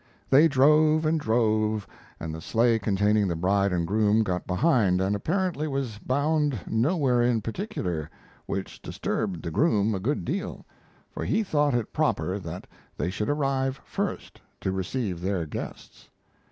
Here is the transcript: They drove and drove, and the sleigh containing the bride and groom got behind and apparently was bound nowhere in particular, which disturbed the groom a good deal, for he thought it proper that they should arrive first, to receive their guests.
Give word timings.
They 0.31 0.47
drove 0.47 1.05
and 1.05 1.19
drove, 1.19 1.85
and 2.19 2.33
the 2.33 2.41
sleigh 2.41 2.79
containing 2.79 3.27
the 3.27 3.35
bride 3.35 3.71
and 3.71 3.85
groom 3.85 4.23
got 4.23 4.47
behind 4.47 4.99
and 4.99 5.15
apparently 5.15 5.67
was 5.67 5.99
bound 5.99 6.59
nowhere 6.65 7.21
in 7.21 7.39
particular, 7.41 8.09
which 8.47 8.81
disturbed 8.81 9.43
the 9.43 9.51
groom 9.51 9.93
a 9.93 9.99
good 9.99 10.25
deal, 10.25 10.65
for 11.11 11.23
he 11.23 11.43
thought 11.43 11.75
it 11.75 11.93
proper 11.93 12.39
that 12.39 12.65
they 12.97 13.11
should 13.11 13.29
arrive 13.29 13.79
first, 13.85 14.41
to 14.61 14.71
receive 14.71 15.21
their 15.21 15.45
guests. 15.45 16.09